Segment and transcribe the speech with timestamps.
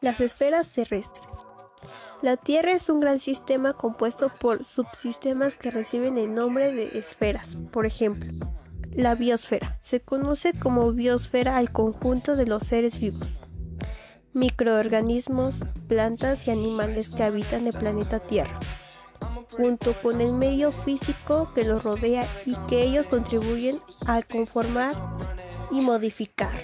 [0.00, 1.26] Las esferas terrestres.
[2.22, 7.58] La Tierra es un gran sistema compuesto por subsistemas que reciben el nombre de esferas.
[7.70, 8.30] Por ejemplo,
[8.92, 9.78] la biosfera.
[9.82, 13.42] Se conoce como biosfera al conjunto de los seres vivos,
[14.32, 18.58] microorganismos, plantas y animales que habitan el planeta Tierra,
[19.54, 24.94] junto con el medio físico que los rodea y que ellos contribuyen a conformar
[25.70, 26.54] y modificar.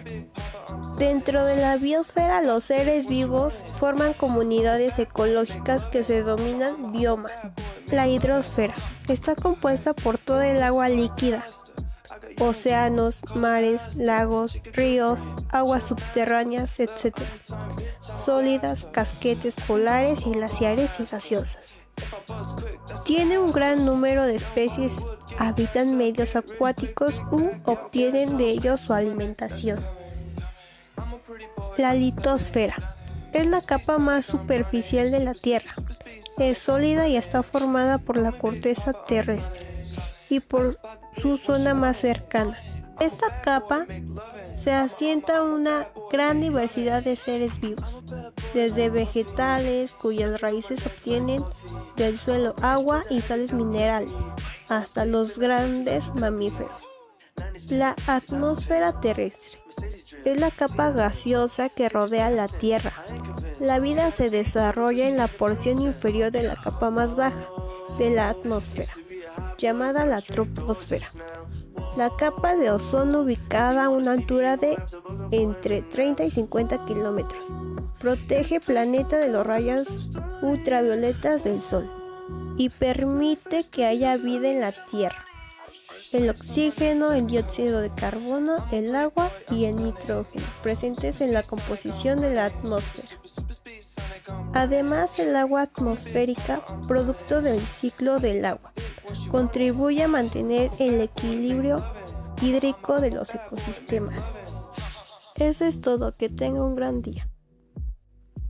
[0.98, 7.32] Dentro de la biosfera los seres vivos forman comunidades ecológicas que se denominan biomas.
[7.92, 8.74] La hidrosfera
[9.08, 11.44] está compuesta por toda el agua líquida,
[12.40, 17.16] océanos, mares, lagos, ríos, aguas subterráneas, etc.
[18.24, 21.58] Sólidas, casquetes polares glaciares y gaseosas.
[23.04, 24.92] Tiene un gran número de especies,
[25.38, 29.84] habitan medios acuáticos u obtienen de ellos su alimentación.
[31.76, 32.96] La litosfera
[33.32, 35.72] es la capa más superficial de la Tierra.
[36.38, 39.84] Es sólida y está formada por la corteza terrestre
[40.28, 40.78] y por
[41.20, 42.58] su zona más cercana.
[42.98, 43.86] Esta capa
[44.62, 48.02] se asienta una gran diversidad de seres vivos,
[48.54, 51.42] desde vegetales cuyas raíces obtienen
[51.96, 54.12] del suelo agua y sales minerales,
[54.70, 56.72] hasta los grandes mamíferos.
[57.68, 59.65] La atmósfera terrestre
[60.26, 62.92] es la capa gaseosa que rodea la Tierra.
[63.60, 67.46] La vida se desarrolla en la porción inferior de la capa más baja
[67.98, 68.92] de la atmósfera,
[69.56, 71.06] llamada la troposfera.
[71.96, 74.76] La capa de ozono ubicada a una altura de
[75.30, 77.46] entre 30 y 50 kilómetros
[78.00, 80.10] protege el planeta de los rayos
[80.42, 81.88] ultravioletas del Sol
[82.58, 85.25] y permite que haya vida en la Tierra
[86.12, 92.20] el oxígeno, el dióxido de carbono, el agua y el nitrógeno presentes en la composición
[92.20, 93.20] de la atmósfera.
[94.54, 98.72] Además, el agua atmosférica, producto del ciclo del agua,
[99.30, 101.82] contribuye a mantener el equilibrio
[102.40, 104.20] hídrico de los ecosistemas.
[105.34, 107.28] Eso es todo, que tenga un gran día.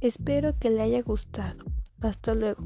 [0.01, 1.65] Espero que le haya gustado.
[2.01, 2.63] Hasta luego.